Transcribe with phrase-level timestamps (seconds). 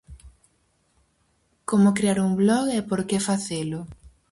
[1.63, 3.79] Como crear un blog e por que facelo.